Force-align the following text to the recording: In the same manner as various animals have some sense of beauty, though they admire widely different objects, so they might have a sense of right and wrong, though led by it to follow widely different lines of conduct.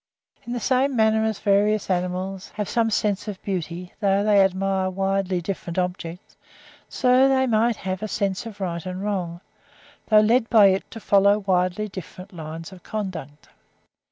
In 0.47 0.53
the 0.53 0.59
same 0.59 0.95
manner 0.95 1.23
as 1.25 1.37
various 1.37 1.87
animals 1.87 2.49
have 2.55 2.67
some 2.67 2.89
sense 2.89 3.27
of 3.27 3.39
beauty, 3.43 3.93
though 3.99 4.23
they 4.23 4.41
admire 4.41 4.89
widely 4.89 5.41
different 5.41 5.77
objects, 5.77 6.35
so 6.89 7.29
they 7.29 7.45
might 7.45 7.75
have 7.75 8.01
a 8.01 8.07
sense 8.07 8.47
of 8.47 8.59
right 8.59 8.83
and 8.83 9.03
wrong, 9.03 9.41
though 10.07 10.21
led 10.21 10.49
by 10.49 10.69
it 10.69 10.89
to 10.89 10.99
follow 10.99 11.37
widely 11.37 11.87
different 11.87 12.33
lines 12.33 12.71
of 12.71 12.81
conduct. 12.81 13.49